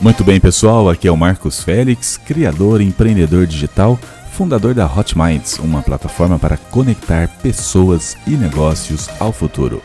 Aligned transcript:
Muito 0.00 0.22
bem, 0.22 0.38
pessoal, 0.38 0.88
aqui 0.88 1.08
é 1.08 1.10
o 1.10 1.16
Marcos 1.16 1.60
Félix, 1.60 2.16
criador 2.16 2.80
e 2.80 2.84
empreendedor 2.84 3.48
digital, 3.48 3.98
fundador 4.30 4.72
da 4.72 4.86
Hot 4.86 5.18
Minds, 5.18 5.58
uma 5.58 5.82
plataforma 5.82 6.38
para 6.38 6.56
conectar 6.56 7.26
pessoas 7.42 8.16
e 8.24 8.30
negócios 8.30 9.08
ao 9.18 9.32
futuro. 9.32 9.82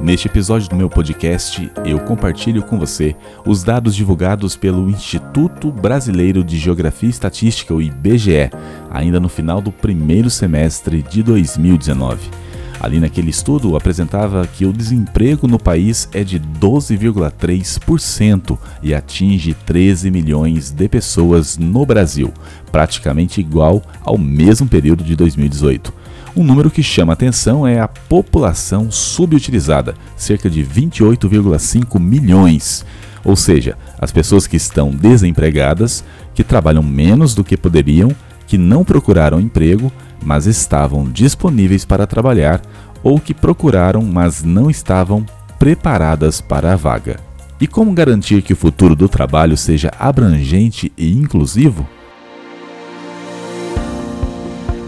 Neste 0.00 0.28
episódio 0.28 0.68
do 0.68 0.76
meu 0.76 0.88
podcast, 0.88 1.68
eu 1.84 1.98
compartilho 1.98 2.62
com 2.62 2.78
você 2.78 3.16
os 3.44 3.64
dados 3.64 3.96
divulgados 3.96 4.54
pelo 4.54 4.88
Instituto 4.88 5.72
Brasileiro 5.72 6.44
de 6.44 6.58
Geografia 6.58 7.08
e 7.08 7.10
Estatística, 7.10 7.74
o 7.74 7.82
IBGE, 7.82 8.48
ainda 8.90 9.18
no 9.18 9.28
final 9.28 9.60
do 9.60 9.72
primeiro 9.72 10.30
semestre 10.30 11.02
de 11.02 11.20
2019. 11.20 12.30
Ali 12.78 13.00
naquele 13.00 13.30
estudo 13.30 13.74
apresentava 13.76 14.46
que 14.46 14.66
o 14.66 14.72
desemprego 14.72 15.48
no 15.48 15.58
país 15.58 16.08
é 16.12 16.22
de 16.22 16.38
12,3% 16.38 18.58
e 18.82 18.94
atinge 18.94 19.54
13 19.54 20.10
milhões 20.10 20.70
de 20.70 20.86
pessoas 20.88 21.56
no 21.56 21.86
Brasil, 21.86 22.30
praticamente 22.70 23.40
igual 23.40 23.82
ao 24.02 24.18
mesmo 24.18 24.68
período 24.68 25.02
de 25.02 25.16
2018. 25.16 25.94
Um 26.36 26.44
número 26.44 26.70
que 26.70 26.82
chama 26.82 27.14
atenção 27.14 27.66
é 27.66 27.80
a 27.80 27.88
população 27.88 28.90
subutilizada, 28.90 29.94
cerca 30.18 30.50
de 30.50 30.62
28,5 30.62 31.98
milhões. 31.98 32.84
Ou 33.24 33.34
seja, 33.34 33.74
as 33.98 34.12
pessoas 34.12 34.46
que 34.46 34.56
estão 34.56 34.90
desempregadas, 34.90 36.04
que 36.34 36.44
trabalham 36.44 36.82
menos 36.82 37.34
do 37.34 37.42
que 37.42 37.56
poderiam, 37.56 38.14
que 38.46 38.58
não 38.58 38.84
procuraram 38.84 39.40
emprego, 39.40 39.90
mas 40.24 40.46
estavam 40.46 41.04
disponíveis 41.04 41.84
para 41.84 42.06
trabalhar, 42.06 42.60
ou 43.02 43.20
que 43.20 43.34
procuraram, 43.34 44.02
mas 44.02 44.42
não 44.42 44.70
estavam 44.70 45.24
preparadas 45.58 46.40
para 46.40 46.72
a 46.72 46.76
vaga. 46.76 47.18
E 47.60 47.66
como 47.66 47.92
garantir 47.92 48.42
que 48.42 48.52
o 48.52 48.56
futuro 48.56 48.94
do 48.94 49.08
trabalho 49.08 49.56
seja 49.56 49.90
abrangente 49.98 50.92
e 50.96 51.12
inclusivo? 51.12 51.86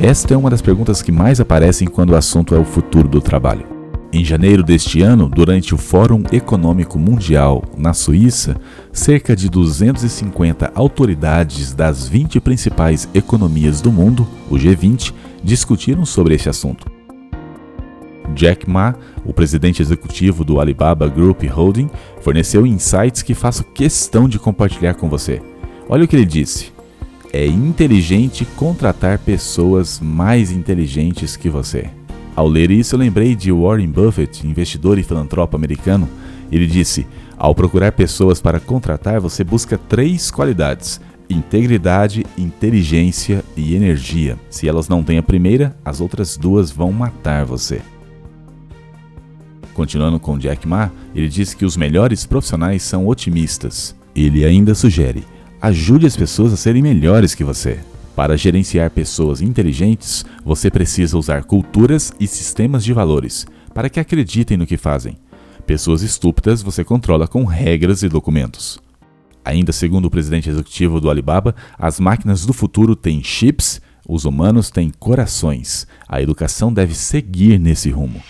Esta 0.00 0.34
é 0.34 0.36
uma 0.36 0.50
das 0.50 0.60
perguntas 0.60 1.00
que 1.00 1.12
mais 1.12 1.40
aparecem 1.40 1.88
quando 1.88 2.10
o 2.10 2.16
assunto 2.16 2.54
é 2.54 2.58
o 2.58 2.64
futuro 2.64 3.08
do 3.08 3.20
trabalho. 3.20 3.75
Em 4.16 4.24
janeiro 4.24 4.62
deste 4.62 5.02
ano, 5.02 5.28
durante 5.28 5.74
o 5.74 5.76
Fórum 5.76 6.22
Econômico 6.32 6.98
Mundial 6.98 7.62
na 7.76 7.92
Suíça, 7.92 8.56
cerca 8.90 9.36
de 9.36 9.46
250 9.50 10.72
autoridades 10.74 11.74
das 11.74 12.08
20 12.08 12.40
principais 12.40 13.06
economias 13.12 13.82
do 13.82 13.92
mundo, 13.92 14.26
o 14.48 14.54
G20, 14.54 15.12
discutiram 15.44 16.06
sobre 16.06 16.34
este 16.34 16.48
assunto. 16.48 16.90
Jack 18.34 18.66
Ma, 18.66 18.94
o 19.22 19.34
presidente 19.34 19.82
executivo 19.82 20.44
do 20.44 20.60
Alibaba 20.60 21.06
Group 21.08 21.42
Holding, 21.42 21.90
forneceu 22.22 22.66
insights 22.66 23.20
que 23.20 23.34
faço 23.34 23.64
questão 23.64 24.26
de 24.26 24.38
compartilhar 24.38 24.94
com 24.94 25.10
você. 25.10 25.42
Olha 25.90 26.06
o 26.06 26.08
que 26.08 26.16
ele 26.16 26.24
disse 26.24 26.74
é 27.32 27.44
inteligente 27.44 28.46
contratar 28.56 29.18
pessoas 29.18 30.00
mais 30.00 30.50
inteligentes 30.50 31.36
que 31.36 31.50
você. 31.50 31.90
Ao 32.36 32.46
ler 32.46 32.70
isso, 32.70 32.94
eu 32.94 32.98
lembrei 32.98 33.34
de 33.34 33.50
Warren 33.50 33.88
Buffett, 33.88 34.46
investidor 34.46 34.98
e 34.98 35.02
filantropo 35.02 35.56
americano. 35.56 36.06
Ele 36.52 36.66
disse: 36.66 37.06
Ao 37.38 37.54
procurar 37.54 37.92
pessoas 37.92 38.42
para 38.42 38.60
contratar, 38.60 39.18
você 39.18 39.42
busca 39.42 39.78
três 39.78 40.30
qualidades: 40.30 41.00
integridade, 41.30 42.26
inteligência 42.36 43.42
e 43.56 43.74
energia. 43.74 44.38
Se 44.50 44.68
elas 44.68 44.86
não 44.86 45.02
têm 45.02 45.16
a 45.16 45.22
primeira, 45.22 45.74
as 45.82 45.98
outras 45.98 46.36
duas 46.36 46.70
vão 46.70 46.92
matar 46.92 47.46
você. 47.46 47.80
Continuando 49.72 50.20
com 50.20 50.38
Jack 50.38 50.68
Ma, 50.68 50.90
ele 51.14 51.28
disse 51.28 51.56
que 51.56 51.64
os 51.64 51.76
melhores 51.76 52.26
profissionais 52.26 52.82
são 52.82 53.06
otimistas. 53.06 53.96
Ele 54.14 54.44
ainda 54.44 54.74
sugere: 54.74 55.24
Ajude 55.58 56.04
as 56.04 56.16
pessoas 56.16 56.52
a 56.52 56.56
serem 56.56 56.82
melhores 56.82 57.34
que 57.34 57.42
você. 57.42 57.80
Para 58.16 58.34
gerenciar 58.34 58.90
pessoas 58.90 59.42
inteligentes, 59.42 60.24
você 60.42 60.70
precisa 60.70 61.18
usar 61.18 61.44
culturas 61.44 62.14
e 62.18 62.26
sistemas 62.26 62.82
de 62.82 62.94
valores 62.94 63.46
para 63.74 63.90
que 63.90 64.00
acreditem 64.00 64.56
no 64.56 64.66
que 64.66 64.78
fazem. 64.78 65.18
Pessoas 65.66 66.00
estúpidas 66.00 66.62
você 66.62 66.82
controla 66.82 67.28
com 67.28 67.44
regras 67.44 68.02
e 68.02 68.08
documentos. 68.08 68.80
Ainda 69.44 69.70
segundo 69.70 70.06
o 70.06 70.10
presidente 70.10 70.48
executivo 70.48 70.98
do 70.98 71.10
Alibaba, 71.10 71.54
as 71.78 72.00
máquinas 72.00 72.46
do 72.46 72.54
futuro 72.54 72.96
têm 72.96 73.22
chips, 73.22 73.82
os 74.08 74.24
humanos 74.24 74.70
têm 74.70 74.90
corações. 74.98 75.86
A 76.08 76.22
educação 76.22 76.72
deve 76.72 76.94
seguir 76.94 77.58
nesse 77.60 77.90
rumo. 77.90 78.22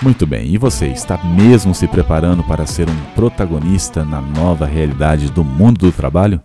Muito 0.00 0.26
bem, 0.26 0.54
e 0.54 0.56
você 0.56 0.86
está 0.86 1.22
mesmo 1.24 1.74
se 1.74 1.88
preparando 1.88 2.44
para 2.44 2.66
ser 2.66 2.88
um 2.88 2.96
protagonista 3.16 4.04
na 4.04 4.20
nova 4.20 4.64
realidade 4.64 5.30
do 5.30 5.42
mundo 5.42 5.80
do 5.80 5.92
trabalho? 5.92 6.40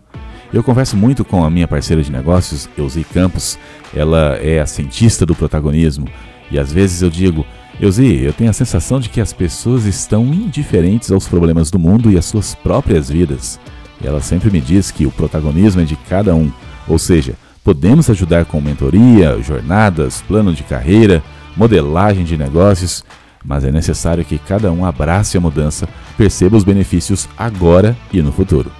Eu 0.56 0.64
converso 0.64 0.96
muito 0.96 1.22
com 1.22 1.44
a 1.44 1.50
minha 1.50 1.68
parceira 1.68 2.02
de 2.02 2.10
negócios, 2.10 2.66
Eusi 2.78 3.04
Campos. 3.04 3.58
Ela 3.94 4.38
é 4.40 4.58
a 4.58 4.64
cientista 4.64 5.26
do 5.26 5.34
protagonismo 5.34 6.08
e 6.50 6.58
às 6.58 6.72
vezes 6.72 7.02
eu 7.02 7.10
digo: 7.10 7.44
Eusi, 7.78 8.22
eu 8.22 8.32
tenho 8.32 8.48
a 8.48 8.54
sensação 8.54 8.98
de 8.98 9.10
que 9.10 9.20
as 9.20 9.34
pessoas 9.34 9.84
estão 9.84 10.24
indiferentes 10.24 11.12
aos 11.12 11.28
problemas 11.28 11.70
do 11.70 11.78
mundo 11.78 12.10
e 12.10 12.16
às 12.16 12.24
suas 12.24 12.54
próprias 12.54 13.10
vidas. 13.10 13.60
E 14.00 14.06
ela 14.06 14.22
sempre 14.22 14.50
me 14.50 14.58
diz 14.58 14.90
que 14.90 15.04
o 15.04 15.10
protagonismo 15.10 15.82
é 15.82 15.84
de 15.84 15.94
cada 15.94 16.34
um, 16.34 16.50
ou 16.88 16.98
seja, 16.98 17.34
podemos 17.62 18.08
ajudar 18.08 18.46
com 18.46 18.58
mentoria, 18.58 19.38
jornadas, 19.42 20.22
plano 20.22 20.54
de 20.54 20.62
carreira, 20.62 21.22
modelagem 21.54 22.24
de 22.24 22.38
negócios 22.38 23.04
mas 23.44 23.62
é 23.62 23.70
necessário 23.70 24.24
que 24.24 24.38
cada 24.38 24.72
um 24.72 24.84
abrace 24.84 25.36
a 25.36 25.40
mudança, 25.40 25.88
perceba 26.18 26.56
os 26.56 26.64
benefícios 26.64 27.28
agora 27.38 27.96
e 28.12 28.20
no 28.20 28.32
futuro. 28.32 28.72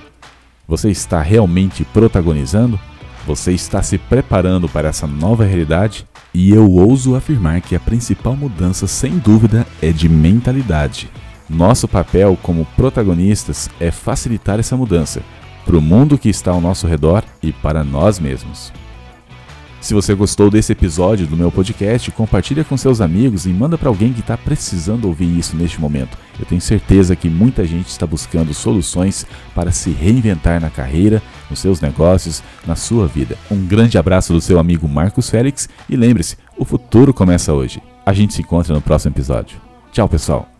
Você 0.68 0.90
está 0.90 1.22
realmente 1.22 1.84
protagonizando? 1.84 2.78
Você 3.24 3.52
está 3.52 3.82
se 3.82 3.98
preparando 3.98 4.68
para 4.68 4.88
essa 4.88 5.06
nova 5.06 5.44
realidade? 5.44 6.06
E 6.34 6.50
eu 6.50 6.70
ouso 6.70 7.14
afirmar 7.14 7.60
que 7.60 7.76
a 7.76 7.80
principal 7.80 8.36
mudança, 8.36 8.86
sem 8.86 9.18
dúvida, 9.18 9.66
é 9.80 9.92
de 9.92 10.08
mentalidade. 10.08 11.08
Nosso 11.48 11.86
papel 11.86 12.36
como 12.42 12.66
protagonistas 12.76 13.70
é 13.78 13.90
facilitar 13.92 14.58
essa 14.58 14.76
mudança 14.76 15.22
para 15.64 15.76
o 15.76 15.82
mundo 15.82 16.18
que 16.18 16.28
está 16.28 16.50
ao 16.50 16.60
nosso 16.60 16.86
redor 16.86 17.24
e 17.42 17.52
para 17.52 17.84
nós 17.84 18.18
mesmos. 18.18 18.72
Se 19.86 19.94
você 19.94 20.16
gostou 20.16 20.50
desse 20.50 20.72
episódio 20.72 21.28
do 21.28 21.36
meu 21.36 21.48
podcast, 21.48 22.10
compartilha 22.10 22.64
com 22.64 22.76
seus 22.76 23.00
amigos 23.00 23.46
e 23.46 23.50
manda 23.50 23.78
para 23.78 23.88
alguém 23.88 24.12
que 24.12 24.18
está 24.18 24.36
precisando 24.36 25.04
ouvir 25.04 25.38
isso 25.38 25.56
neste 25.56 25.80
momento. 25.80 26.18
Eu 26.40 26.44
tenho 26.44 26.60
certeza 26.60 27.14
que 27.14 27.30
muita 27.30 27.64
gente 27.64 27.86
está 27.86 28.04
buscando 28.04 28.52
soluções 28.52 29.24
para 29.54 29.70
se 29.70 29.90
reinventar 29.90 30.60
na 30.60 30.70
carreira, 30.70 31.22
nos 31.48 31.60
seus 31.60 31.80
negócios, 31.80 32.42
na 32.66 32.74
sua 32.74 33.06
vida. 33.06 33.38
Um 33.48 33.64
grande 33.64 33.96
abraço 33.96 34.32
do 34.32 34.40
seu 34.40 34.58
amigo 34.58 34.88
Marcos 34.88 35.30
Félix 35.30 35.68
e 35.88 35.94
lembre-se, 35.94 36.36
o 36.58 36.64
futuro 36.64 37.14
começa 37.14 37.52
hoje. 37.52 37.80
A 38.04 38.12
gente 38.12 38.34
se 38.34 38.42
encontra 38.42 38.74
no 38.74 38.82
próximo 38.82 39.12
episódio. 39.14 39.56
Tchau, 39.92 40.08
pessoal. 40.08 40.55